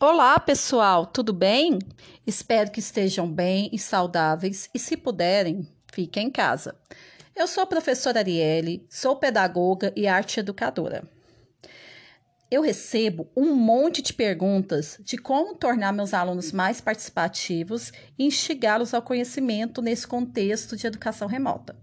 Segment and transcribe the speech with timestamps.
[0.00, 1.76] Olá, pessoal, tudo bem?
[2.24, 6.76] Espero que estejam bem e saudáveis e, se puderem, fiquem em casa.
[7.34, 11.02] Eu sou a professora Arielle, sou pedagoga e arte educadora.
[12.48, 18.94] Eu recebo um monte de perguntas de como tornar meus alunos mais participativos e instigá-los
[18.94, 21.74] ao conhecimento nesse contexto de educação remota.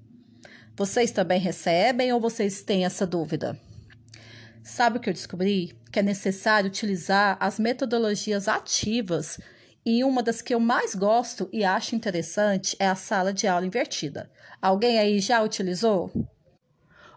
[0.74, 3.60] Vocês também recebem ou vocês têm essa dúvida?
[4.66, 5.78] Sabe o que eu descobri?
[5.92, 9.40] Que é necessário utilizar as metodologias ativas
[9.86, 13.68] e uma das que eu mais gosto e acho interessante é a sala de aula
[13.68, 14.28] invertida.
[14.60, 16.12] Alguém aí já utilizou?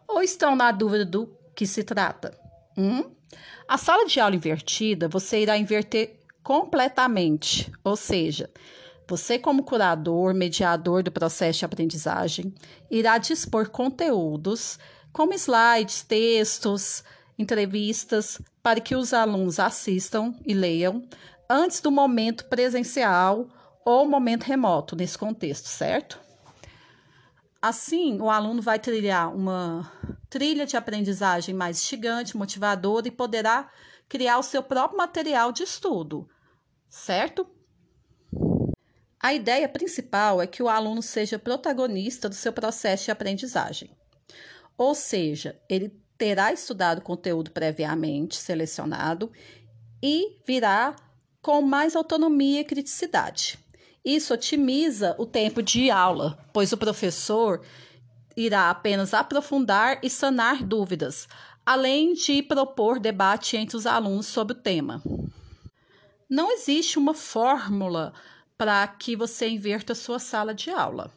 [0.07, 2.39] Ou estão na dúvida do que se trata?
[2.77, 3.11] Hum?
[3.67, 8.51] A sala de aula invertida você irá inverter completamente, ou seja,
[9.09, 12.55] você, como curador, mediador do processo de aprendizagem,
[12.91, 14.79] irá dispor conteúdos
[15.15, 17.03] como slides, textos,
[17.39, 21.09] entrevistas para que os alunos assistam e leiam
[21.49, 23.49] antes do momento presencial
[23.85, 26.21] ou momento remoto nesse contexto, certo?
[27.61, 29.91] Assim, o aluno vai trilhar uma
[30.29, 33.71] trilha de aprendizagem mais instigante, motivadora e poderá
[34.09, 36.29] criar o seu próprio material de estudo,
[36.89, 37.47] certo?
[39.21, 43.91] A ideia principal é que o aluno seja protagonista do seu processo de aprendizagem.
[44.77, 49.31] Ou seja, ele terá estudado conteúdo previamente selecionado
[50.03, 50.95] e virá
[51.41, 53.59] com mais autonomia e criticidade.
[54.05, 57.65] Isso otimiza o tempo de aula, pois o professor
[58.37, 61.29] irá apenas aprofundar e sanar dúvidas,
[61.65, 65.03] além de propor debate entre os alunos sobre o tema.
[66.29, 68.13] Não existe uma fórmula
[68.57, 71.13] para que você inverta sua sala de aula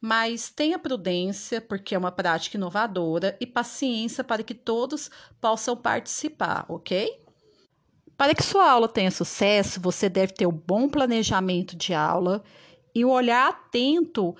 [0.00, 5.10] mas tenha prudência, porque é uma prática inovadora, e paciência para que todos
[5.40, 7.20] possam participar, ok?
[8.16, 12.42] Para que sua aula tenha sucesso, você deve ter um bom planejamento de aula
[12.94, 14.34] e um olhar atento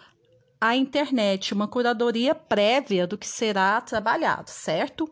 [0.60, 5.08] à internet, uma curadoria prévia do que será trabalhado, certo?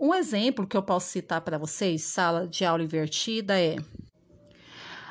[0.00, 3.76] Um exemplo que eu posso citar para vocês, sala de aula invertida, é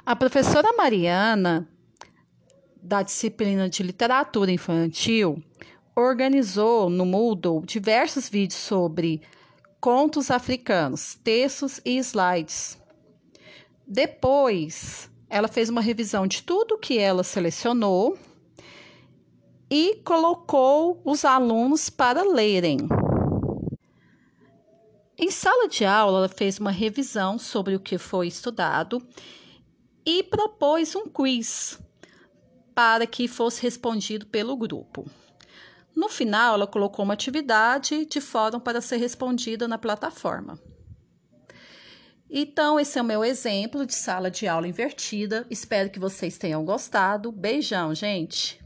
[0.06, 1.68] a professora Mariana
[2.88, 5.44] da disciplina de literatura infantil
[5.94, 9.22] organizou no Moodle diversos vídeos sobre
[9.82, 12.82] contos africanos, textos e slides.
[13.86, 18.18] Depois, ela fez uma revisão de tudo que ela selecionou
[19.70, 22.78] e colocou os alunos para lerem.
[25.18, 29.06] Em sala de aula, ela fez uma revisão sobre o que foi estudado
[30.06, 31.86] e propôs um quiz
[32.78, 35.10] para que fosse respondido pelo grupo.
[35.96, 40.60] No final, ela colocou uma atividade de fórum para ser respondida na plataforma.
[42.30, 45.44] Então, esse é o meu exemplo de sala de aula invertida.
[45.50, 47.32] Espero que vocês tenham gostado.
[47.32, 48.64] Beijão, gente!